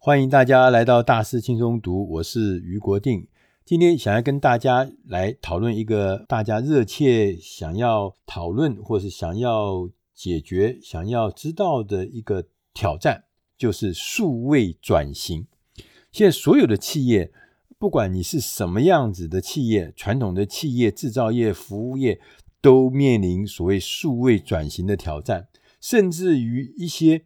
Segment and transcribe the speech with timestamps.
[0.00, 3.26] 欢迎大家来到大师轻松读，我是余国定。
[3.64, 13.24] 今天想要跟大家来讨论一个大家热切想要讨论或是想要解决、想要知道的一个挑战，
[13.56, 15.48] 就是数位转型。
[16.12, 17.32] 现在所有的企业，
[17.76, 22.20] 不管你是什么样子的企业，传统的企业、制造业、服务业，
[22.60, 25.48] 都面临所谓数位转型的挑战，
[25.80, 27.24] 甚至于一些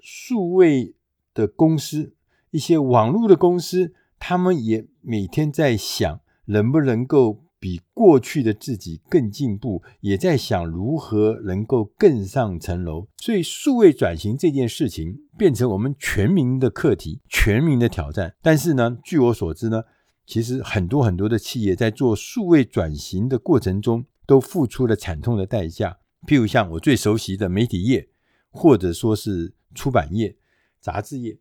[0.00, 0.94] 数位
[1.34, 2.14] 的公司，
[2.50, 13.06] 一些网络的公司，他们也每天在想，能不能够比过去的自己更进步，也在想如何能够更上层楼。
[13.18, 18.34] 所以，数位转型这件事情变成我们全民的课题，全民的挑战。
[18.42, 19.84] 但是呢，据我所知呢，
[20.26, 25.98] 其实很多很多的企业在做数位转型的过程中，都付出了惨痛的代价。
[26.26, 28.08] 譬如像我最熟悉的媒体业，
[28.50, 30.36] 或者说是出版业、
[30.82, 31.38] 杂志业，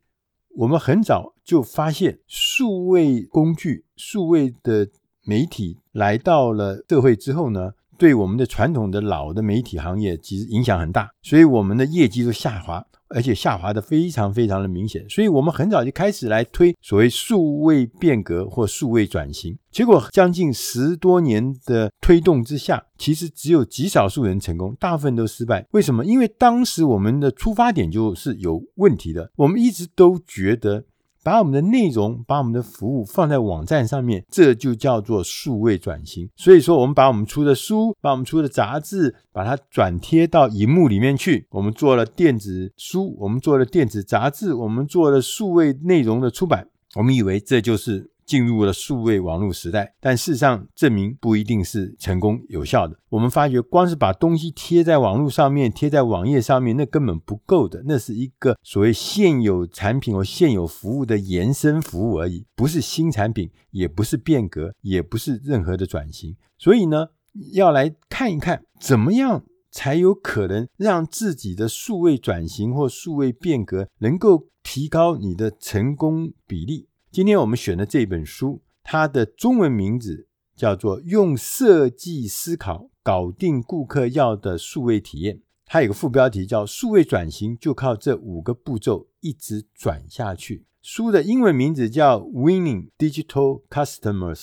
[0.55, 4.88] 我们很早就发现，数位工具、数位的
[5.26, 12.85] 媒体来到了社会之后呢，对我们的传统的老的媒体行业其实影响很大，所以我们的业绩都下滑。
[13.13, 19.57] 而且下滑的非常非常的明显，所以我们很早就开始来推所谓数位变革或数位转型。
[19.70, 25.65] 结果将近十多年的推动之下，其实只有极少数人成功，大部分都失败。
[25.71, 26.05] 为什么？
[26.05, 29.31] 因为当时我们的出发点就是有问题的。
[29.35, 30.85] 我们一直都觉得。
[31.24, 36.30] 把我们的内容、把我们的服务放在网站上面，这就叫做数位转型。
[36.36, 41.48] 所以说，我们把我们出的书、把我们出的杂志，把它转贴到荧幕里面去。
[41.52, 46.68] 我们做了电子书，我们做了电子杂志，我们做了数位内容的出版。
[46.96, 48.10] 我们以为这就是。
[48.32, 52.98] 进入了数位网络时代，但事实上证明不一定是成功有效的。
[53.10, 57.84] 我们发觉，光是把东西贴在网络上面、贴在网页上面，那根本不够的。
[57.85, 66.34] 那是一个所谓现有产品或现有服务的延伸服务而已，不是新产品，也不是变革，也不是任何的转型。
[66.57, 67.07] 所以呢，
[67.52, 76.88] 要来看一看，怎么样才有可能让自己的数位转型或数位变革能够提高你的成功比例。
[77.12, 85.36] 今天我们选的这本书，它的中文名字叫做《用设计思考搞定顾客要的数位体验》，
[85.66, 90.64] 它有个副标题叫“数位转型就靠这五个步骤一直转下去”。
[90.82, 94.36] 书的英文名字叫《Winning Digital Customers》。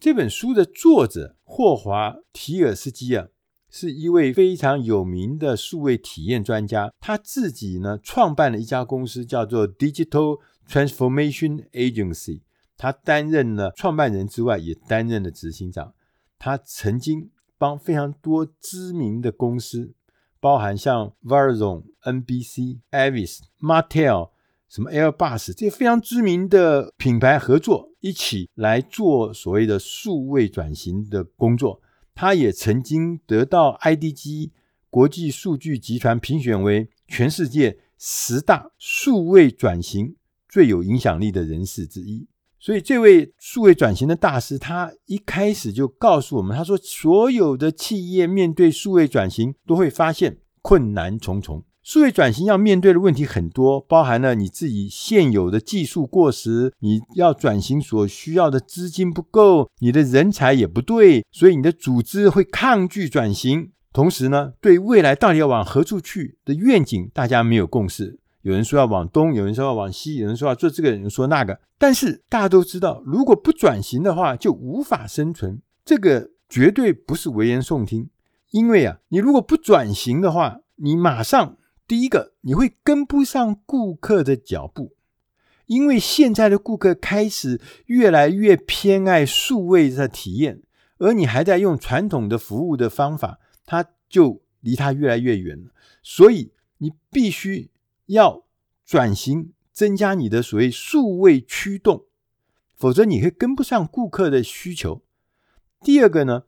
[0.00, 3.26] 这本书的作者霍华提尔斯基啊，
[3.68, 10.38] 是一位非常有名的数位体验专家，他自己呢创办了一家公司，叫做 Digital。
[10.68, 12.42] Transformation Agency，
[12.76, 15.94] 他担任了创办人之外，也担任了执行长。
[16.38, 19.94] 他曾经帮非常多知名的公司，
[20.40, 24.30] 包含像 Verizon、NBC、Avis、Mattel、
[24.68, 31.80] 什么 Airbus 这些非常知名的品牌合作，一起来做所谓的数位转型的工作。
[32.14, 34.50] 他也曾经得到 IDG
[34.90, 40.16] 国际数据集团评选为全世界十大数位转型。
[40.54, 42.28] 最有影响力的人士之一，
[42.60, 51.64] 所以这位数位转型的大师，他一开始就告诉我们，他说，所有的企业面对数位转型，都会发现困难重重。
[51.82, 63.72] 数位转型要面对的问题很多，包含了你自己现有的技术过时，你要转型所需要的资金不够，你的人才也不对，所以你的组织会抗拒转型。
[63.92, 68.20] 同时呢，对未来到底要往何处去的愿景，大家没有共识。
[68.44, 71.58] 有人说要往东，有人说要往西，有人说要做这个，有人说那个。
[71.78, 75.62] 但是大家都知道，如果不转型的话，就无法生存。
[75.82, 78.10] 这个绝对不是危言耸听，
[78.50, 81.56] 因为啊，你如果不转型的话，你马上
[81.88, 84.92] 第一个你会跟不上顾客的脚步，
[85.64, 90.60] 因为现在的顾客开始越来越偏爱数位的体验，
[90.98, 95.70] 而你还在用传统的服务的方法，他就离他越来越远了。
[96.02, 97.70] 所以你必须。
[98.06, 98.44] 要
[98.84, 102.04] 转型，增加你的所谓数位驱动，
[102.76, 105.02] 否则你会跟不上顾客的需求。
[105.80, 106.42] 第二个呢，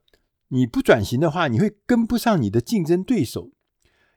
[0.48, 3.50] 你不转型的话，你会跟不上你的竞争对手，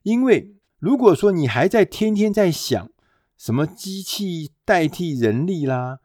[0.04, 2.92] 因为如果说你还在天天在想
[3.38, 6.00] 什么机器代替人力啦、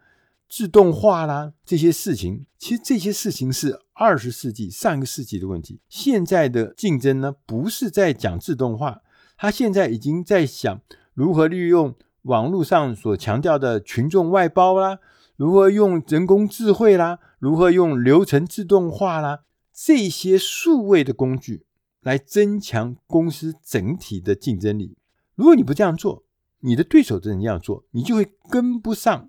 [0.48, 5.80] 自动化啦这些事情，其实这些事情是二十世纪上个世纪的问题。
[5.88, 9.02] 现在的竞争呢，不是在讲自动化，
[9.36, 10.80] 他现在已经在想。
[11.14, 14.98] 如何利用网络上所强调的群众外包啦？
[15.36, 17.18] 如何用人工智慧啦？
[17.38, 19.44] 如何用流程自动化啦？
[19.72, 21.66] 这些数位的工具
[22.00, 24.96] 来增强公司整体的竞争力。
[25.34, 26.24] 如果你不这样做，
[26.60, 29.28] 你的对手真的这样做，你就会跟不上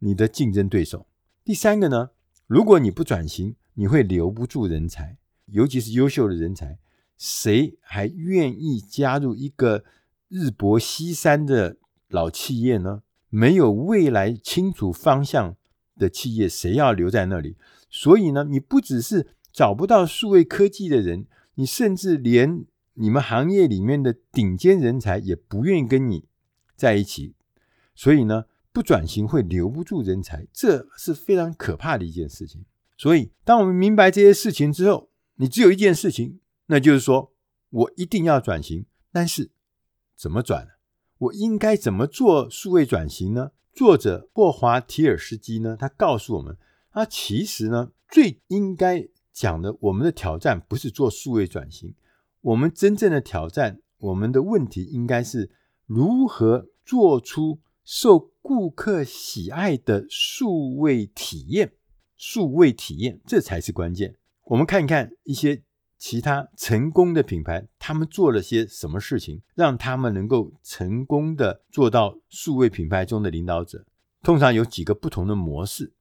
[0.00, 1.06] 你的竞争对手。
[1.44, 2.10] 第三个呢，
[2.46, 5.16] 如果你不转型，你会留不住人才，
[5.46, 6.78] 尤其是优秀的人才，
[7.16, 9.84] 谁还愿意加入一个
[10.28, 11.76] 日薄西山的
[12.08, 13.02] 老企业呢？
[13.30, 15.56] 没有未来清楚方向
[15.96, 17.56] 的企业，谁要留在那里？
[17.90, 22.64] 所以呢，你不只是找不到数位科技的人，你甚至连
[22.94, 26.24] 你们行业里面的顶尖人才也不愿意跟你
[26.74, 27.34] 在一起。
[27.94, 32.64] 所以呢，不转型会留不住人才，这是非常可怕的一件事情。
[32.96, 37.32] 所以，当我们明白这些事情之后，你只有一件事情，那就是说
[37.70, 38.86] 我一定要转型。
[39.12, 39.50] 但是
[40.18, 40.66] 怎么转？
[41.18, 43.52] 我应该怎么做数位转型呢？
[43.72, 46.56] 作者霍华·提尔斯基呢，他告诉我们，
[46.90, 51.94] 他其实呢，最应该讲的，我们的挑战不是做数位转型，
[52.40, 55.52] 我们真正的挑战，我们的问题应该是
[55.86, 61.74] 如何做出受顾客喜爱的数位体验。
[62.16, 64.16] 数位体验，这才是关键。
[64.46, 65.62] 我们看一看一些。
[65.98, 73.84] 其他成功的品牌，他们做了些什么事情，让他们能够成功的做到数位品牌中的领导者？
[74.22, 75.92] 通常有几个不同的模式。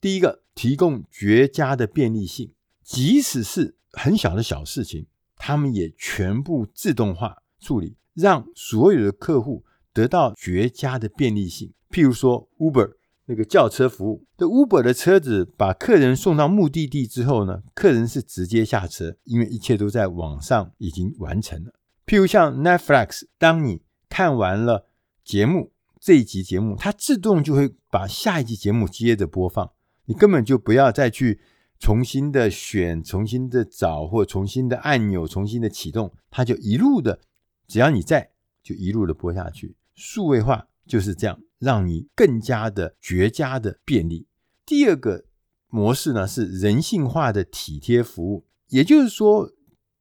[0.00, 2.52] 第一个，提供绝佳的便利性，
[2.82, 5.06] 即使是很小的小事情，
[5.36, 11.72] 他们也全部自动化处理，让所有的客户得到绝佳的便利性。
[11.90, 12.99] 譬如说，Uber。
[13.30, 21.72] 那个叫车服务，这 Uber 的车子把客人送到目的地之后呢，客人是直接下车，因为一切都在网上已经完成了。
[22.04, 24.88] 譬如像 Netflix，当你看完了
[25.24, 29.70] 节目这一集节目，它自动就会把下一集节目接着播放，
[30.06, 31.40] 你根本就不要再去
[31.78, 37.20] 重新的选、重新的找或重新的按钮、重新的启动，它就一路的，
[37.68, 38.30] 只要你在，
[38.60, 39.76] 就一路的播下去。
[39.94, 41.38] 数位化就是这样。
[41.60, 44.26] 让你更加的绝佳的便利。
[44.66, 45.26] 第二个
[45.68, 49.52] 模式呢，是人性化的体贴服务，也就是说，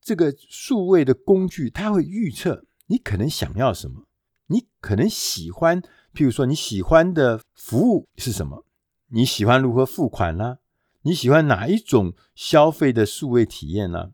[0.01, 4.07] 这个数位的工具它会预测你可能想要什么，
[4.47, 5.81] 你可能喜欢，
[6.13, 8.65] 譬如说你喜欢的服务是什么，
[9.09, 10.57] 你喜欢如何付款呢、啊？
[11.01, 14.11] 你喜欢哪一种消费的数位体验呢、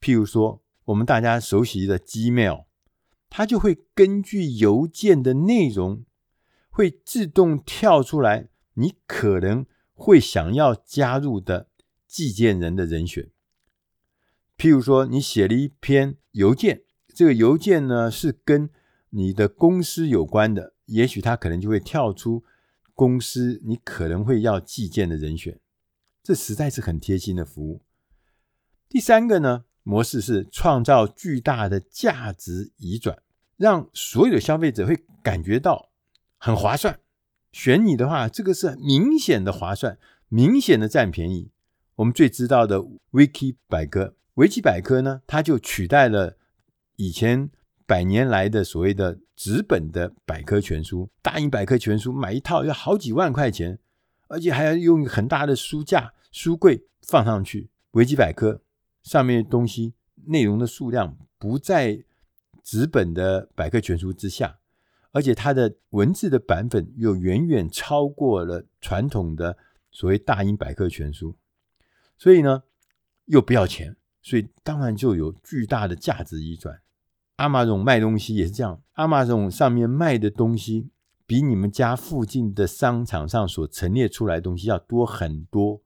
[0.00, 2.64] 譬如说我们大家熟悉的 Gmail，
[3.28, 6.04] 它就会根据邮件的内容。
[6.78, 11.66] 会自动跳出来，你可能会想要加入的
[12.06, 13.30] 寄件人的人选。
[14.56, 16.82] 譬如说，你写了一篇邮件，
[17.12, 18.70] 这个邮件呢是跟
[19.10, 22.44] 你的公司有关的，也许它可能就会跳出
[22.94, 25.58] 公司你可能会要寄件的人选。
[26.22, 27.82] 这实在是很贴心的服务。
[28.88, 33.20] 第三个呢，模式是创造巨大的价值移转，
[33.56, 35.87] 让所有的消费者会感觉到。
[36.38, 37.00] 很划算，
[37.52, 39.98] 选你的话，这个是明显的划算，
[40.28, 41.50] 明显的占便宜。
[41.96, 46.36] 我们最知道的维基百科，维基百科呢，它就取代了
[46.94, 47.50] 以前
[47.86, 51.10] 百年来的所谓的纸本的百科全书。
[51.20, 53.80] 大英百科全书买一套要好几万块钱，
[54.28, 57.70] 而且还要用很大的书架、书柜放上去。
[57.92, 58.62] 维基百科
[59.02, 59.94] 上面的东西
[60.26, 62.04] 内容的数量不在
[62.62, 64.57] 纸本的百科全书之下。
[65.18, 69.58] 而且它的文字的版本又远远超过了传统的
[69.90, 71.34] 所谓大英百科全书，
[72.16, 72.62] 所以呢，
[73.24, 76.80] 又不要钱，所以当然就有巨大的价值移转。
[77.34, 80.88] 阿玛总卖东西也是这样阿玛总上面卖的东西
[81.26, 85.80] 比你们家附近的商场上所陈列出来的东西要多很多。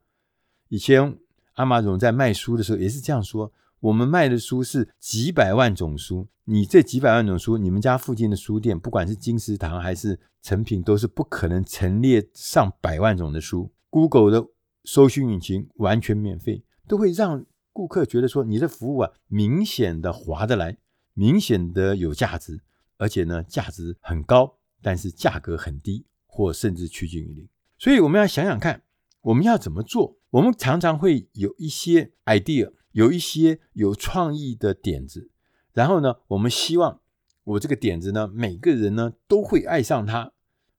[0.69, 1.17] 以前
[1.55, 3.51] 阿玛总在卖书的时候也是这样说。
[3.83, 13.73] 我们卖的书是几百万种书，你这几百万种书，你们家附近的书店，不管是金石堂还是诚品，都是不可能陈列上百万种的书。
[13.91, 14.47] Google 的
[14.85, 20.77] 搜寻引擎完全免费，都会让顾客觉得说你的服务啊，明显的划得来，
[21.15, 22.61] 明显的有价值，
[22.99, 27.49] 而且呢，价值很高，但是价格很低，或甚至趋近于零。
[27.79, 28.83] 所以我们要想想看，
[29.23, 30.19] 我们要怎么做？
[30.31, 32.71] 我们常常会有一些 idea。
[32.93, 35.31] 有一些有创意的点子，
[35.73, 37.01] 然后呢，我们希望
[37.45, 40.33] 我这个点子呢，每个人呢都会爱上它，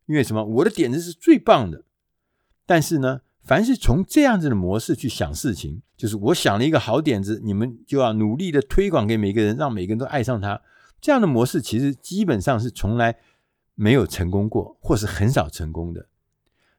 [0.06, 0.44] 因为什么？
[0.44, 1.84] 我的点子是最棒的。
[2.66, 10.62] 但是呢，凡是从这样子的模式去想事情，就是我想了一个好点子，你们就要努力的推广给每个人，让每个人都爱上它。
[11.02, 13.18] 这样的模式其实基本上是从来
[13.76, 16.08] 没有成功过，或是很少成功的。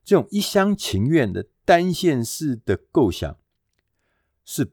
[0.05, 3.37] 这种一厢情愿的单线式的构想
[4.45, 4.71] 是。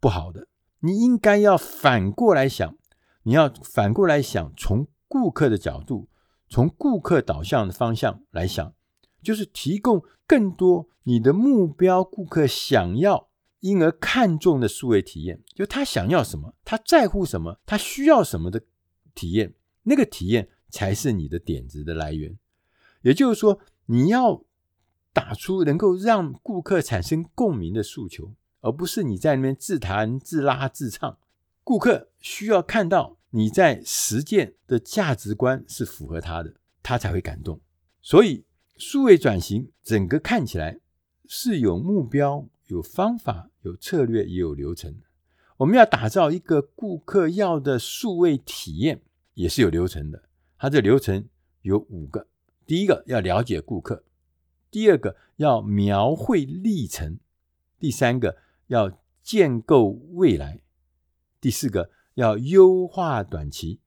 [0.00, 0.48] 不好的，
[0.80, 2.76] 你应该要反过来想，
[3.24, 6.08] 你要反过来想，从顾客的角度，
[6.48, 8.74] 从顾客导向的方向来想，
[9.22, 13.28] 就是提供更多你的目标顾客想要，
[13.60, 15.42] 因而看重的数位体验。
[15.54, 18.62] 就他想要什么，他在乎什么，他需要什么的
[19.14, 22.38] 体验，那个体验才是你的点子的来源。
[23.02, 24.44] 也就是说，你要
[25.12, 31.18] 打出能够让顾客产生共鸣的诉求，而不是你在那边自弹自拉自唱。
[31.64, 33.16] 顾客需要看到。
[33.32, 36.52] 你在实践的价值观是符合他的，
[36.82, 37.60] 他才会感动。
[38.02, 38.44] 所以，
[38.76, 40.80] 数位转型整个看起来
[41.28, 44.96] 是有目标、有方法、有策略，也有流程。
[45.58, 49.00] 我们要打造一个顾客要的数位体验，
[49.34, 50.24] 也是有流程的。
[50.58, 51.28] 它这流程
[51.62, 52.26] 有五个：
[52.66, 54.02] 第一个要了解顾客；
[54.72, 57.18] 第二个要描绘历程；
[57.78, 58.38] 第三个
[58.70, 58.90] 要
[59.22, 60.62] 建构未来；
[61.40, 61.90] 第四个。
[62.14, 63.78] 要优化短期，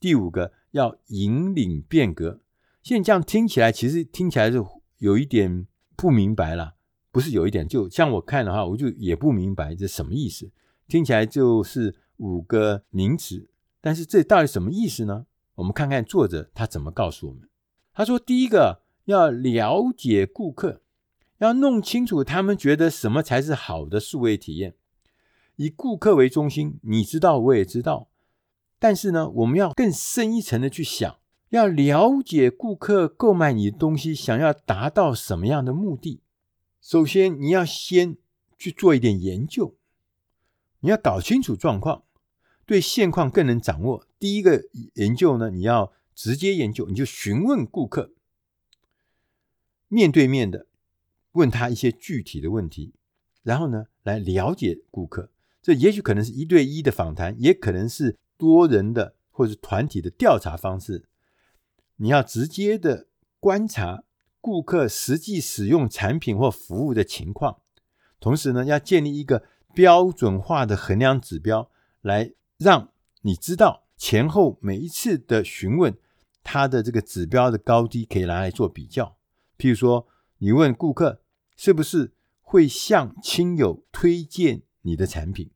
[0.00, 2.40] 第五个要引领变革。
[2.82, 4.60] 现在这样听起来，其实听起来是
[4.98, 6.74] 有一点不明白了。
[7.12, 10.50] 不是有一点，就像我看的话，我就也不明白这什么意思。
[10.88, 13.48] 听起来就是五个名词，
[13.80, 15.26] 但是这到底什么意思呢？
[15.56, 17.48] 我们看看作者他怎么告诉我们。
[17.92, 20.80] 他说，第一个要了解顾客，
[21.38, 24.74] 要弄清楚他们觉得什么才是好的数位体验。
[25.56, 28.08] 以顾客为中心，你知道，我也知道。
[28.78, 36.20] 但是呢，我们要更深一层的去想，要了解顾客购买你的东西想要达到什么样的目的。
[36.82, 38.16] 首先，你要先
[38.58, 39.74] 去做一点研究，
[40.80, 42.04] 你要搞清楚状况，
[42.66, 44.06] 对现况更能掌握。
[44.18, 44.62] 第一个
[44.94, 48.12] 研究呢，你要直接研究，你就询问顾客，
[49.88, 50.66] 面对面的
[51.36, 52.94] 问他一些具体的问题，
[53.42, 55.30] 然后呢，来了解顾客。
[55.62, 61.04] 这也许可能是一对一的访谈，也可能是多人的或者是团体的调查方式。
[61.96, 63.06] 你要直接的
[63.38, 64.04] 观察
[64.40, 67.58] 顾客实际使用产品或服务的情况，
[68.20, 72.90] 同时呢，要建立一个标准化的衡量指标，来让
[73.22, 75.96] 你知道前后每一次的询问，
[76.44, 79.16] 它的这个指标的高低可以拿来做比较。
[79.58, 80.06] 譬如说，
[80.38, 81.22] 你问顾客
[81.56, 85.50] 是不是会向亲友推荐你的产品？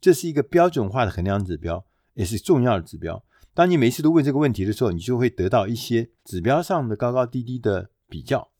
[0.00, 3.24] 这是一个标准化的衡量指标，也是重要的指标。
[3.54, 8.50] 当你每次都问这个问题的时候，你就会得到一些指标上的高高低低的比较。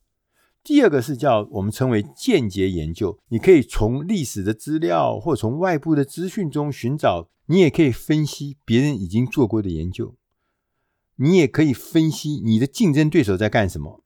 [0.65, 10.17] 第二个是叫我们称为间接研究，你可以从历史的资料或从外部的资讯中寻找，你也可以分析别人已经做过的研究，
[11.17, 14.03] 你也可以分析你的竞争对手在干什么，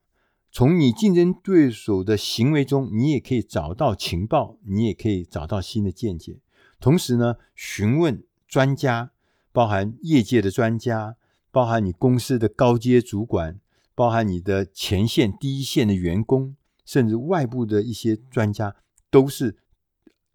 [0.54, 6.40] 从你竞争对手的行为中，你也可以找到情报，你也可以找到新的见解。
[6.78, 9.12] 同时呢，询问专家，
[9.50, 11.16] 包含业界的专家，
[11.50, 13.58] 包含你公司的高阶主管，
[13.94, 16.54] 包含你的前线第一线的员工，
[16.84, 18.76] 甚至外部的一些专家，
[19.10, 19.56] 都是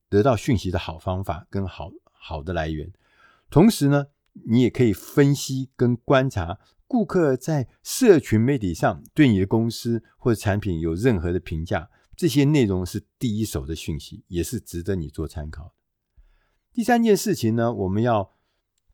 [0.10, 2.92] 得到讯息的好方法跟好好的来源。
[3.52, 4.08] 同时呢，
[4.48, 15.74] 你也可以分析跟观察顾客在社群媒体上对你的公司或者产品有任何的评价，这些内容是第一手的讯息，也是值得你做参考。
[16.74, 18.34] 第三件事情呢，我们要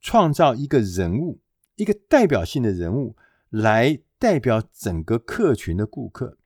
[0.01, 1.41] 创造一个人物，
[1.75, 3.15] 一个代表性的人物，
[3.50, 6.38] 来代表整个客群的顾客。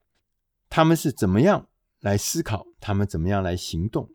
[0.68, 1.68] 他们是怎么样
[2.00, 2.66] 来思考？
[2.78, 4.10] 他们怎么样来行动？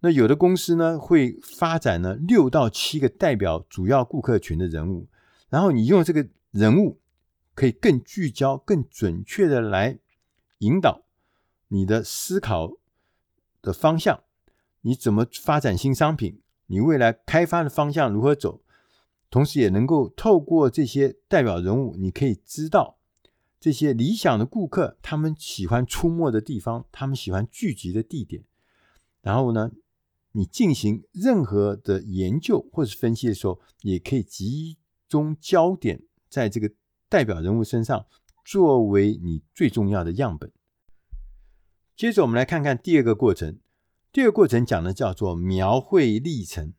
[0.00, 5.08] 那有的公司呢，会发展呢六到七个代表主要顾客群的人物，
[5.48, 7.00] 然后你用这个人物，
[7.54, 9.98] 可以更聚焦、更准确的来
[10.58, 11.02] 引导
[11.68, 12.72] 你的思考
[13.62, 14.24] 的方向。
[14.80, 16.40] 你怎么发展新商品？
[16.66, 18.62] 你未来开发的方向如何走？
[19.28, 22.98] 同时也能够透过这些代表人物，你可以知道
[23.60, 28.42] 这些理想的顾客他们喜欢出没的地方，他们喜欢聚集的地点。
[29.20, 29.70] 然后呢，
[30.32, 34.78] 你进行任何的研究或者分析的时候，也可以集
[35.08, 36.70] 中焦点在这个
[37.08, 38.06] 代表人物身上，
[38.44, 40.50] 作为你最重要的样本。
[41.96, 43.58] 接着我们来看看第二个过程。
[44.12, 46.72] 第二个过程讲的叫做描绘历程，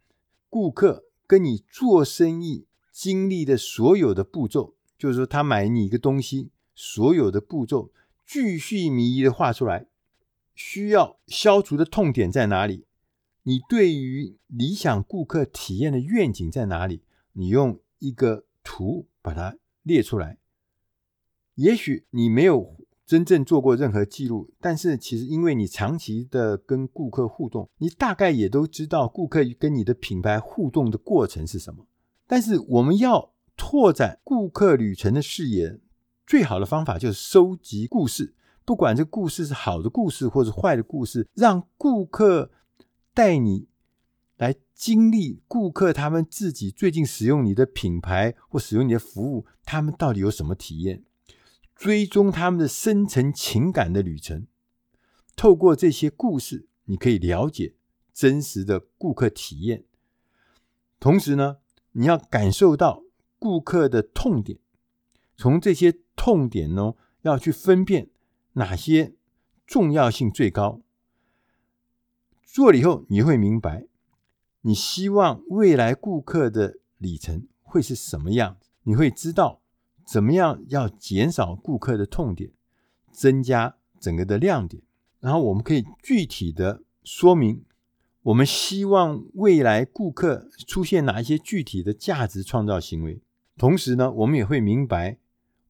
[0.49, 7.91] 顾客跟你做生意经历的所有的步骤，就是说他买你一个东西，所有的步骤，
[8.25, 9.87] 巨细靡遗的画出来，
[10.55, 12.85] 需要消除的痛点在哪里？
[13.43, 17.03] 你对于理想顾客体验的愿景在哪里？
[17.31, 20.37] 你用一个图把它列出来。
[21.55, 22.75] 也许你没有。
[23.03, 31.85] 真正做过任何记录，但是其实因为你长期的跟顾客互动，你大概也都知道顾客跟你的品牌互动的过程是什么。
[32.25, 35.81] 但是我们要拓展顾客旅程的视野，
[36.25, 42.49] 最好的方法就是收集故事，不管这故事是好的故事或者坏的故事，让顾客
[43.13, 43.67] 带你
[44.41, 51.03] 来经历顾客他们自己最近使用你的品牌或使用你的服务，他们到底有什么体验，
[51.75, 54.47] 追踪他们的深层情感的旅程。
[55.35, 57.75] 透过这些故事，你可以了解
[58.15, 59.83] 真实的顾客体验。
[60.99, 61.57] 同时呢，
[61.91, 63.03] 你要感受到
[63.37, 64.57] 顾客的痛点，
[65.37, 68.09] 从这些痛点呢，要去分辨
[68.53, 69.13] 哪些
[69.67, 70.81] 重要性最高。
[72.43, 73.85] 做了以后，你会明白，
[74.61, 78.69] 你希望未来顾客的里程会是什么样子。
[78.83, 79.61] 你会知道
[80.05, 82.51] 怎么样要减少顾客的痛点，
[83.11, 84.83] 增加整个的亮点。
[85.19, 87.63] 然后我们可以具体的说明，
[88.23, 93.21] 我们希望未来顾客出现哪一些具体的价值创造行为。
[93.57, 95.17] 同时呢，我们也会明白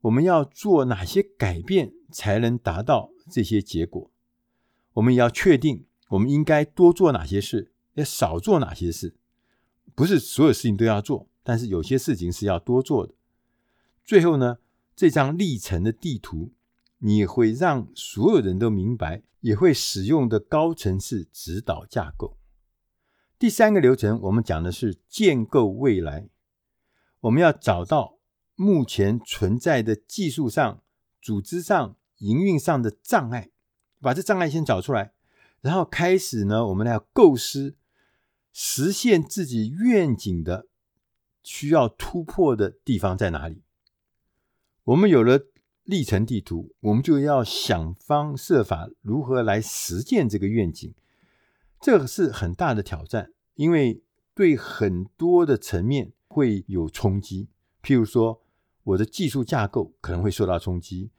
[0.01, 4.10] 我们要做哪些改变才能达到这些结果。
[4.93, 9.15] 我们也要确定我们应该多做哪些事，要少做哪些事。
[9.95, 13.13] 不是所有事情都要做，但是有些事情是要多做的。
[14.03, 14.57] 最后呢，
[14.95, 16.51] 这张历程的地图，
[17.00, 19.24] 你会让所有人都明白。
[19.41, 22.38] 也会使用的高层次指导架构。
[23.39, 26.29] 第三个流程，我们讲的是建构未来。
[27.21, 28.19] 我们要找到
[28.53, 30.83] 目前存在的技术上、
[31.19, 33.50] 组织上、营运上的障碍，
[34.00, 35.12] 把这障碍先找出来，
[35.62, 37.74] 然后开始呢，我们来构思
[38.51, 40.67] 实现自己愿景的
[41.43, 43.62] 需要突破的地方在哪里。
[44.86, 45.48] 我们有了。
[45.84, 50.93] 历程地图，我们就要想方设法如何来实践这个愿景。
[51.81, 54.01] 这个是很大的挑战，因为
[54.36, 57.50] 对很多的层面会有冲击。
[57.84, 58.41] 譬如说，
[58.84, 61.10] 我的技术架构可能会受到冲击，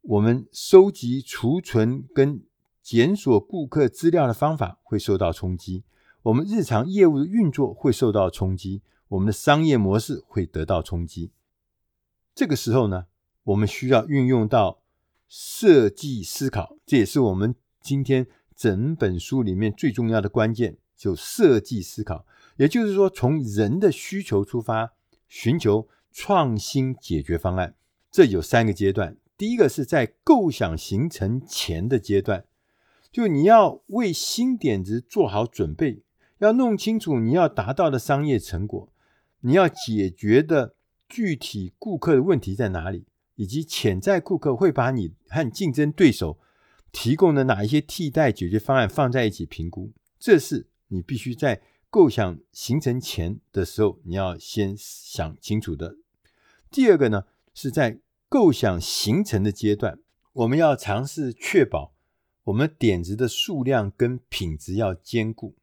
[0.00, 2.42] 我们收集、储存跟
[2.82, 5.84] 检索顾客资料的方法会受到冲击，
[6.24, 11.32] 我们日常业务的运作会受到冲击，我们的商业模式会得到冲击。
[12.34, 13.06] 这个时候呢，
[13.44, 14.80] 我们需要运用到
[15.28, 22.24] 设计思考，这也是我们今天整本书里面最重要的关键，就设计思考。
[22.56, 24.92] 也就是说，从人的需求出发，
[25.26, 27.74] 寻求创新解决方案。
[28.12, 32.44] 这有三个阶段，第一个是在构想形成前的阶段，
[33.10, 36.02] 就你要为新点子做好准备，
[36.44, 38.92] 要弄清楚你要达到的商业成果，
[39.40, 40.74] 你要解决的
[41.08, 43.06] 具体顾客的问题在哪里。
[43.36, 46.38] 以及潜在顾客会把你和竞争对手
[46.92, 55.96] 提供的哪一些替代解决方案放在一起评估，这是你必须在构想形成前的时候你要先想清楚的。
[56.70, 57.24] 第二个呢，
[57.54, 59.98] 是在构想形成的阶段，
[60.34, 61.94] 我们要尝试确保
[62.44, 65.56] 我们点子的数量跟品质要兼顾。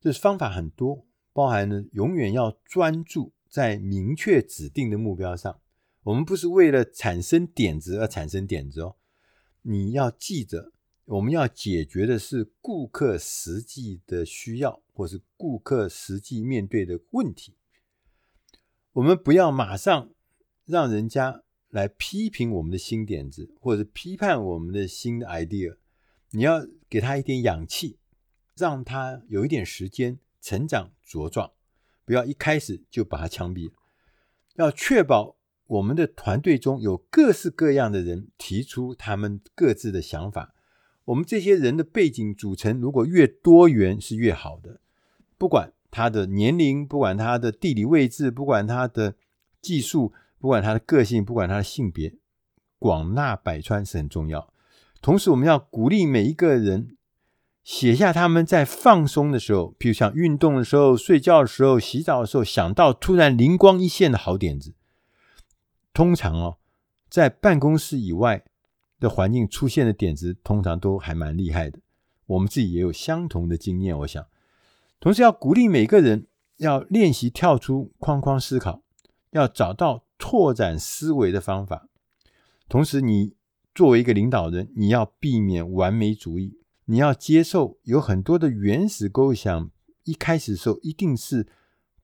[0.00, 5.60] 这方法很多，包含呢，永远要专注在明确指定的目标上。
[6.04, 8.96] 我们不是为了产生点子而产生点子哦，
[9.62, 10.72] 你要记着，
[11.04, 17.56] 我们要解决的是顾客实际的需要，或是顾客实际面对的问题。
[18.92, 20.10] 我们不要马上
[20.64, 25.76] 让人家来批评我们的新点子，或者批判我们的新的 idea。
[26.30, 27.98] 你要给他一点氧气，
[28.58, 31.52] 让他有一点时间成长茁壮，
[32.04, 33.70] 不要一开始就把他枪毙。
[34.56, 35.36] 要确保。
[35.68, 40.54] 我们的团队中有各式各样的人提出他们各自的想法。
[41.04, 44.80] 我们这些人的背景组成，如果越多元是越好的。
[45.36, 49.16] 不管他的年龄，不管他的地理位置，不管他的
[49.60, 52.14] 技术，不管他的个性，不管他的性别，
[52.78, 54.50] 广纳百川是很重要。
[55.02, 56.96] 同时，我们要鼓励每一个人
[57.68, 64.74] 写下他们在放松的时候，譬如像运动的时候、睡觉的时候、洗澡的时候，想到突然灵光一现的好点子。
[65.92, 66.56] 通常哦，
[67.10, 68.42] 在办公室以外
[68.98, 71.78] 的环境出现的点子，通常都还蛮厉害的。
[72.24, 74.26] 我们自己也有相同的经验，我想。
[74.98, 76.26] 同时要鼓励每个人
[76.56, 78.80] 要练习跳出框框思考，
[79.32, 81.86] 要找到拓展思维的方法。
[82.66, 83.34] 同时，你
[83.74, 86.57] 作为一个领导人，你要避免完美主义，
[86.90, 89.70] 你要接受有很多的原始构想，
[90.04, 91.46] 一开始的时候一定是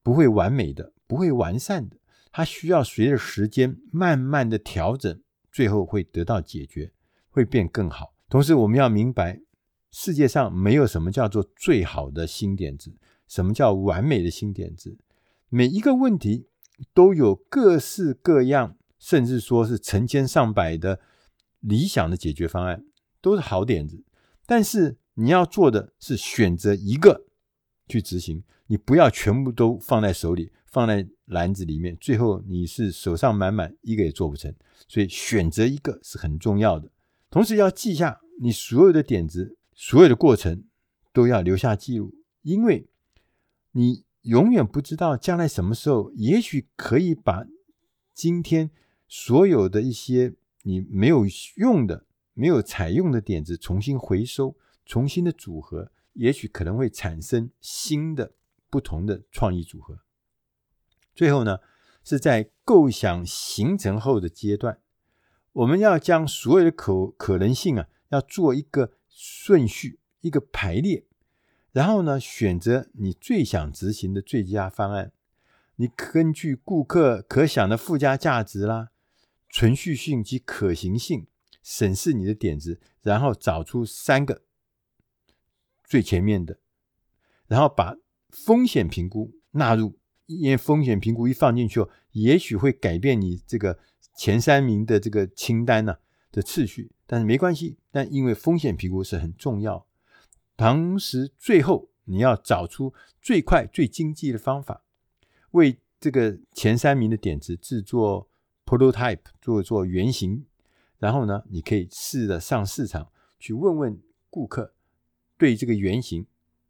[0.03, 1.97] 不会完美的，不会完善的。
[2.31, 6.93] 它需要随着时间慢慢的调整，最后会得到解决，
[7.31, 8.15] 会变更好。
[8.29, 9.41] 同时，我们要明白，
[9.91, 12.95] 世界上没有什么叫做最好的新点子，
[13.27, 14.99] 什么叫完美的新点子？
[15.49, 16.49] 每一个问题
[16.93, 21.01] 都有各式各样，甚至说是成千上百的
[21.61, 22.85] 理想的解决方案，
[23.23, 24.05] 都是好点子。
[24.47, 27.27] 但是你要做的是选择一个
[27.89, 34.55] 去执行，你不要全部都放在手里，放在篮子里面，最后你是手上满满，一个也做不成。
[34.89, 36.91] 所以选择一个是很重要的，
[37.31, 40.65] 同时要记下你所有的点子，所有的过程
[41.13, 42.87] 都要留下记录，因为
[43.73, 47.47] 你永远不知道将来什么时候，也许可以把
[48.13, 48.71] 今天
[49.09, 51.25] 所有的一些你没有
[51.57, 58.33] 用的、没有采用的点子重新回收、重新的组合，也许可能会产生新的、
[58.69, 60.01] 不同的创意组合。
[61.15, 61.59] 最后呢，
[62.05, 64.79] 是在构想形成后的阶段，
[65.53, 71.07] 我们要将所有的可可能性啊，要做一个顺序、一个排列，
[71.73, 75.13] 然后呢，选择你最想执行的最佳方案。
[75.77, 78.91] 你根据顾客可想的附加价值啦、
[79.51, 81.27] 存续性及可行性，
[81.65, 84.45] 审视你的点子，然后找出三个
[85.83, 86.61] 最前面的，
[87.49, 87.97] 然后把
[88.31, 89.99] 风险评估纳入。
[90.27, 93.79] 因为风险评估一放进去后，也许会改变你这个
[94.17, 95.99] 前三名的这个清单呢、
[96.33, 97.77] 的次序，但是没关系。
[97.91, 99.87] 但因为风险评估是很重要，
[100.57, 104.83] 同时最后你要找出最快最经济的方法，
[105.51, 108.31] 为这个前三名的点子制作
[108.65, 110.47] prototype，做做原型，
[110.99, 114.75] 然后呢，你可以试着上市场去问问顾客
[115.37, 116.27] 对这个原型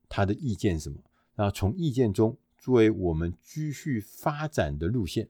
[0.09, 0.99] 他的意见什么，
[1.35, 2.39] 然后从意见中。
[2.57, 5.29] 作为我们继续发展的路线，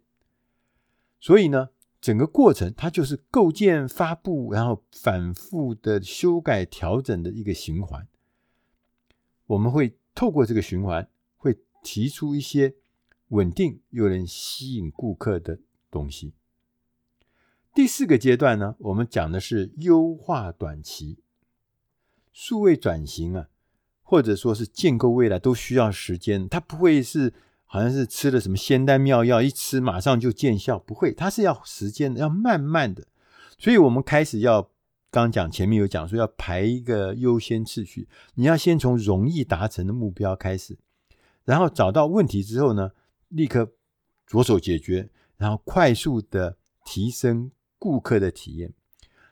[1.19, 8.07] 所以呢，整个过程它就是构建、发布，然后反复的修改、调整的一个循环。
[9.47, 12.77] 我们会透过这个循环，会提出一些
[13.31, 15.59] 稳定又能吸引顾客的
[15.91, 16.35] 东西。
[17.75, 21.19] 第四个阶段呢，我们讲的是优化短期
[22.33, 23.49] 数位转型啊。
[24.07, 27.33] 或者说是建构未来都需要时间，它不会是
[27.65, 33.07] 好像是吃了什么仙丹妙药，一吃马上就见效，不会，它是要时间的，要慢慢的。
[33.59, 34.71] 所以我们开始要，
[35.11, 40.79] 刚讲前面有讲说要排一个优先次序，你要先从容易达成的目标开始，
[41.45, 42.91] 然后找到问题之后呢，
[43.31, 43.73] 立刻
[44.27, 45.09] 着手解决，
[45.39, 47.51] 然后快速的提升
[47.85, 48.73] 顾客的体验。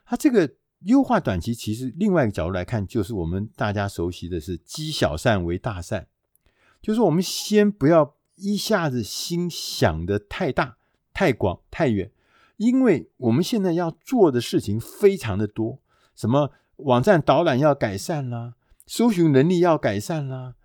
[0.04, 0.56] 它这个。
[0.86, 6.08] 优化短期，其实另外一个角度来看，就是我们大家熟悉的是积小善为大善，
[6.80, 10.78] 就是我们先不要一下子心想得太大、
[11.14, 12.10] 太广、太远，
[12.56, 15.78] 因为我们现在要做的事情非常的多，
[16.16, 20.56] 什么网站导览要改善啦，搜寻能力要改善啦，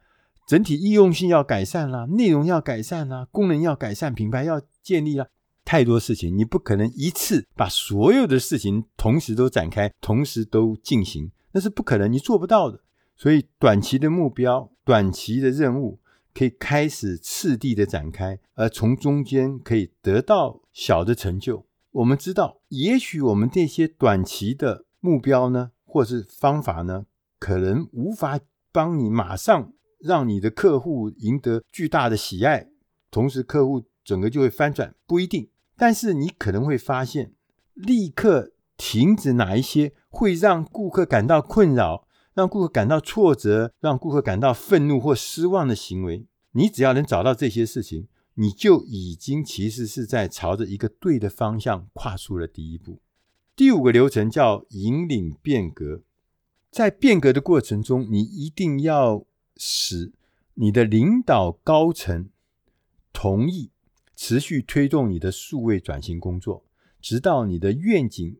[0.47, 5.28] 整体易用性要改善啦，内容要改善啦，功能要改善，品牌要建立啦。
[5.68, 12.80] 太多事情，你不可能一次把所有的事情同时都展开，同时都进行，那是不可能，你做不到的。
[13.18, 16.00] 所以，短期的目标、短期的任务
[16.34, 21.66] 可以开始次第的展开，而从中间可以得到小的成就。
[21.92, 27.08] 我们知道，也许我们这些短期的目标呢，或是方法呢，
[27.40, 28.40] 可能无法
[28.72, 32.70] 帮你马上让你的客户赢得巨大的喜爱，
[33.12, 35.50] 同时客户整个就会翻转，不一定。
[35.78, 37.34] 但是你可能会发现，
[37.74, 46.26] 立刻停止哪一些会让顾客感到困扰、让顾客感到挫折、让顾客感到愤怒或失望的行为。
[46.54, 53.00] 你只要能找到这些事情，你就已经其实是在朝着一个对的方向跨出了第一步。
[53.56, 56.02] 第五个流程叫引领变革，
[56.72, 60.13] 在变革的过程中，你一定要使
[60.56, 62.30] 你的领导高层
[63.13, 63.70] 同意。
[64.18, 66.66] 持续推动你的数位转型工作，
[67.00, 68.38] 直到你的愿景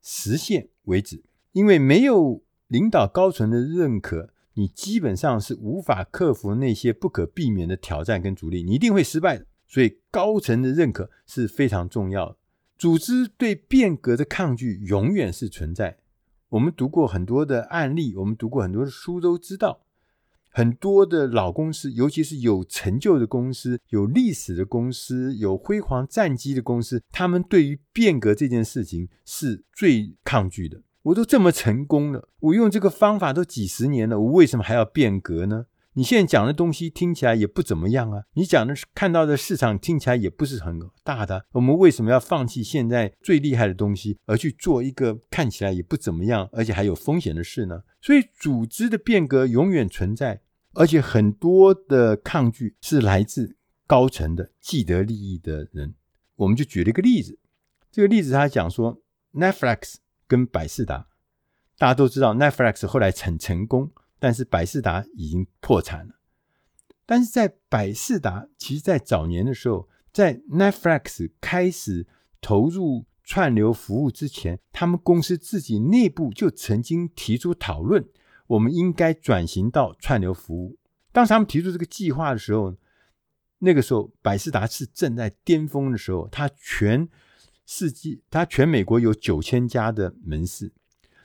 [0.00, 1.24] 实现为止。
[1.52, 9.44] 因为没有领导高层的认可，你基本上是无法克服那些不可避免的挑战跟阻力，你一定会失败的。
[9.66, 12.36] 所以，高层的认可是非常重要的。
[12.78, 15.98] 组织对变革的抗拒永远是存在。
[16.50, 19.80] 我们读过很多的案例，我们读过很多的书，都知道。
[20.50, 30.82] 很多的老公司，尤其是有成就的公司、有历史的公司、有辉煌战绩的公司，他们对于变革这件事情是最抗拒的。
[31.02, 35.66] 我都这么成功了，我用这个方法都几十年了，我为什么还要变革呢？
[35.98, 47.82] 你现在讲的东西听起来也不怎么样啊，你讲的看到的市场听起来也不是很大的，我们为什么要放弃现在最厉害的东西，而去做一个看起来也不怎么样，而且还有风险的事呢？
[48.00, 50.40] 所以，组织的变革永远存在，
[50.74, 55.96] 而且很多的抗拒是来自高层的既得利益的人。
[56.36, 57.40] 我们就举了一个例子，
[57.90, 59.96] 这个例子他讲说，Netflix
[60.28, 61.08] 跟百事达，
[61.76, 66.14] 大家都知道 Netflix 后来很成功，但是百事达已经破产了。
[67.06, 72.06] 但是在百事达，其实在早年的时候，在 Netflix 开始
[72.40, 78.06] 投入串流服务之前，他们公司自己内部就曾经提出讨论，
[78.46, 80.76] 我们应该转型到串流服务。
[81.12, 82.76] 当时他们提出这个计划的时候，
[83.60, 87.08] 那个时候百事达是正在巅峰的时候，它全
[87.64, 90.72] 世界，它全美国有九千家的门市。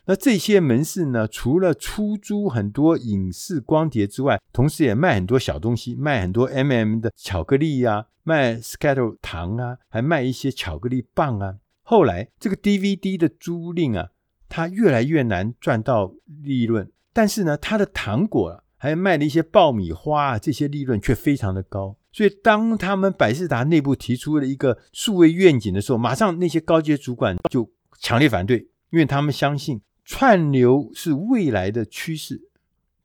[0.06, 11.56] 那这些门市呢，除了出租很多影视光碟之外，同时也卖很多小东西，卖很多 MM 的巧克力呀、啊，卖 Skittles 糖啊，还卖一些巧克力棒啊。
[11.84, 14.10] 后来，这个 DVD 的租赁啊，
[14.50, 16.13] 它越来越难赚到
[16.44, 16.92] 利润。
[17.13, 21.96] 但是呢，它的糖果啊，还卖了一些爆米花啊，这些利润却非常的高。
[22.12, 32.50] 所以，当他们百事达内部提出了一个数位愿景的时候，马上那些高阶主管就强烈反对，因为他们相信串流是未来的趋势。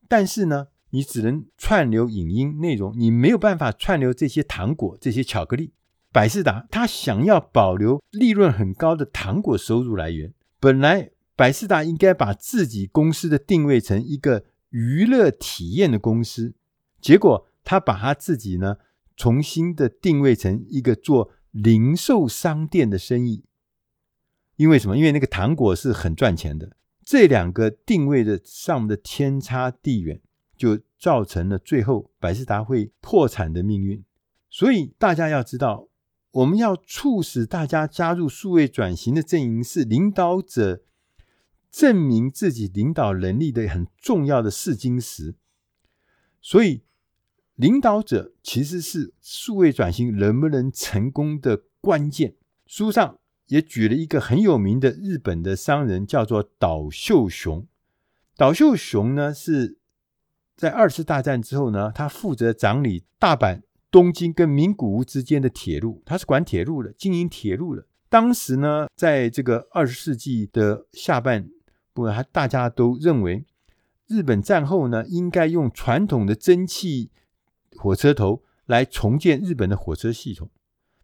[0.08, 5.72] 但是呢，你只能串流影音内容，你没有办法串流这些糖果、这些巧克力。
[6.10, 10.32] 百事达他想要保留利润很高的糖果收入来源。
[10.58, 16.54] 本来百事达应该把自己公司的定位成一个娱乐体验的公司，
[17.00, 18.78] 结果他把他自己呢
[19.14, 23.44] 重新的定位成一个做零售商店的生意。
[24.56, 24.96] 因为什么？
[24.96, 26.77] 因为那个糖果是很赚钱的。
[27.10, 30.20] 这两个定位的上的天差地远，
[30.58, 34.04] 就造成了最后百事达会破产的命运。
[34.50, 35.88] 所以大家要知道。
[36.32, 40.82] 我们要促使大家加入数位转型的阵营，是领导者
[41.70, 45.34] 证明自己领导能力的很重要的试金石。
[46.42, 46.82] 所以，
[47.54, 52.34] 领导者其实是数位转型能不能成功的关键。
[52.66, 53.18] 书上
[53.48, 57.66] 也举了一个很有名的日本的商人，叫做岛秀雄。
[58.36, 59.76] 岛秀雄呢，是
[60.56, 63.62] 在二次大战之后呢，他负责掌理大阪。
[63.90, 67.86] 东京跟名古屋之间的铁路，他是管铁路的，经营铁路的。
[68.10, 71.48] 当时呢，在这个二十世纪的下半
[71.94, 73.46] 部分，大家都认为
[74.06, 77.10] 日本战后呢，应该用传统的蒸汽
[77.78, 80.50] 火车头来重建日本的火车系统。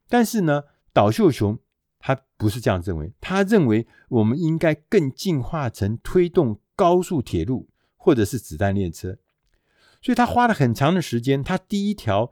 [0.07, 1.59] 但是呢，岛秀雄
[2.05, 9.17] 他不是这样认为，他认为我们应该更进化成推动高速铁路或者是子弹列车。
[10.03, 12.31] 所以他花了很长的时间，他第一条。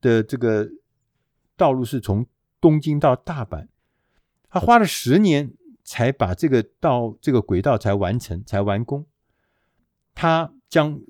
[0.00, 0.68] 的这个
[1.56, 2.26] 道路是从
[2.60, 3.68] 东京到大阪，
[4.50, 9.06] 他花了十年才把这个道这个轨道才完成才完工。
[10.14, 11.00] 他将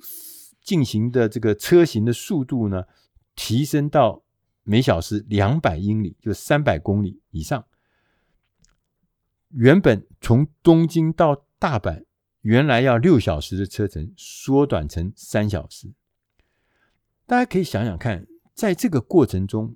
[0.61, 2.85] 进行的这个车行的速度呢，
[3.35, 4.23] 提升到
[4.63, 7.67] 每小时两百英里，就三百公里以上。
[9.57, 12.05] 原本从东京到大阪
[12.41, 15.93] 原来要六小时的车程，缩短成三小时。
[17.25, 18.27] 大家可以想想看。
[18.55, 19.75] 在这个过程中，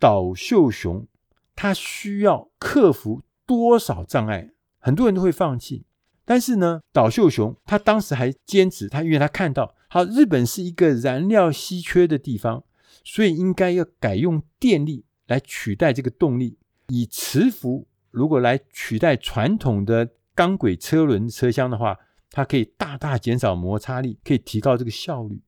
[0.00, 1.06] 岛秀雄
[1.54, 4.50] 他需要克服多少障碍？
[4.78, 5.84] 很多人都会放弃。
[6.24, 12.64] 但是呢，岛秀雄他当时还坚持，他因为他看到，好，日本是一个燃料稀缺的地方，
[13.04, 21.98] 所以应该要改用电力来取代这个动力，以磁浮如果来取代传统的钢轨车轮车厢的话，
[22.30, 25.42] 它可以大大减少摩擦力，可以提高这个效率，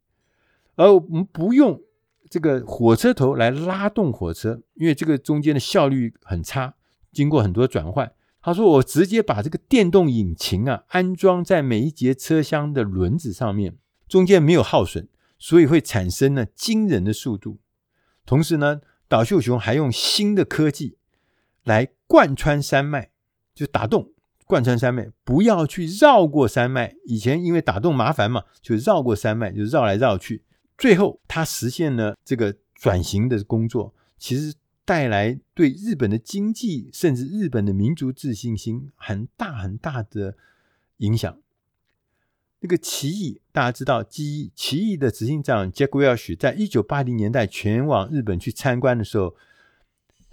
[0.75, 1.81] 而我们不用。
[2.31, 6.75] 这个火车头来拉动火车，因为这个中间的效率很差，
[7.13, 8.11] 经过很多转换。
[8.43, 13.77] 他说：“我直接把这个电动引擎啊安装在每一节车厢的轮子上面，
[14.09, 15.07] 中间没有耗损，
[15.39, 17.61] 所以会产生呢惊人的速度。
[18.27, 20.97] 同时呢，岛秀雄还用新的科技
[21.65, 23.11] 来贯穿山脉，
[23.55, 24.13] 就打洞
[24.47, 26.95] 贯穿山脉，不要去绕过山脉。
[27.07, 30.43] 以前因为打洞麻烦嘛，就绕过山脉，就绕来绕去。”
[30.77, 40.37] 最后，他实现了这个转型的工作，其实带来对日本的经济，甚至日本的民族自信心很大很大的
[40.99, 41.39] 影响。
[42.61, 49.37] 那个奇异，大家知道，奇异奇异的执行长 Jack Welch 在一九八零年代前往日本去参观的时候，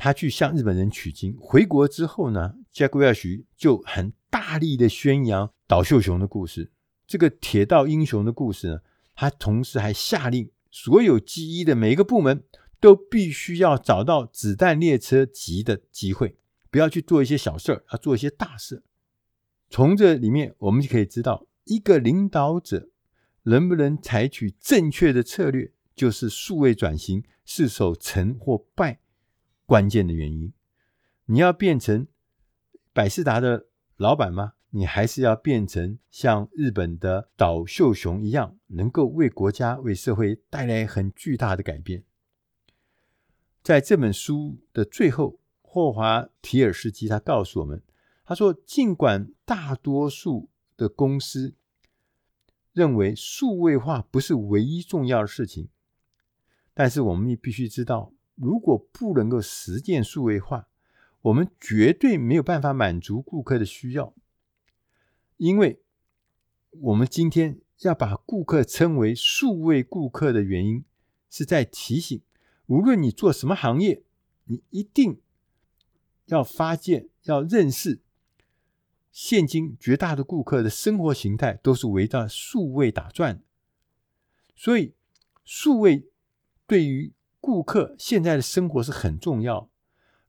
[0.03, 1.37] 他去向日本人取经。
[1.39, 6.71] 回国之后呢，Jack Welch 就很大力的宣扬岛秀雄的故事，
[7.05, 8.79] 这个铁道英雄的故事呢。
[9.13, 12.43] 他同时还下令，所有机一的每一个部门
[12.79, 16.35] 都必须要找到子弹列车级的机会，
[16.71, 18.81] 不要去做一些小事儿，要做一些大事。
[19.69, 22.89] 从这里面，我们就可以知道，一个领导者
[23.43, 29.00] 能不能采取正确的策略就是数位转型是否成或败
[29.65, 30.53] 关键的原因。
[31.25, 32.07] 你要变成
[32.93, 34.53] 百事达的老板吗？
[34.73, 42.05] 你还是要变成像日本的岛秀雄一样，能够为国家、为社会带来很巨大的改变。
[43.61, 47.83] 在这本书的最后，霍华·提尔斯基他告诉我们，
[48.23, 51.53] 他说：“尽管大多数的公司
[52.71, 55.67] 认为数位化不是唯一重要的事情，
[56.73, 60.67] 但是我们也必须知道，如果不能够实践数位化，
[61.21, 64.15] 我们绝对没有办法满足顾客的需要。”
[65.37, 65.79] 因为
[66.71, 70.83] 我们今天要把顾客称为数位顾客的原因，
[71.29, 72.19] 是在提醒：
[72.65, 74.01] 无论你做什么行业，
[74.45, 75.21] 你一定
[76.25, 78.01] 要发现、要认识，
[79.11, 83.43] 现今绝大的顾客的生活形态都是围绕数位打转。
[84.55, 84.95] 所以，
[85.43, 86.07] 数位
[86.65, 89.69] 对于顾客现在的生活是很重要。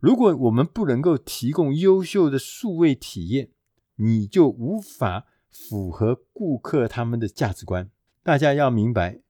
[0.01, 3.51] 如果我们不能够提供优秀的数位体验，
[3.97, 7.91] 你就无法符合顾客他们的价值观。
[8.25, 9.21] 大家要明白，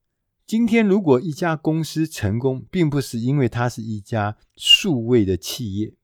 [0.47, 5.95] 今天如果一家公司成功，并不是因为它是一家数位的企业，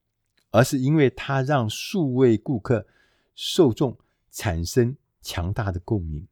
[0.50, 2.86] 而是因为它让数位顾客
[3.34, 3.96] 受众
[4.30, 6.26] 产生强大的共鸣。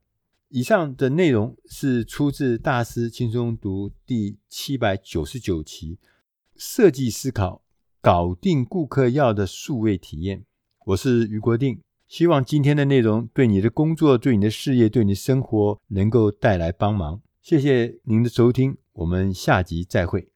[0.48, 5.98] 以上的内容是出自《大师轻松读》第七百九十九期，
[6.54, 7.62] 设计思考，
[8.00, 10.44] 搞定顾客要的数位体验。
[10.86, 11.80] 我是余国定。
[12.06, 17.20] 希望今天的内容对你的工作、对你的事业、对你的生活能够带来帮忙。
[17.42, 20.28] 谢谢您的收听，我们下集再会。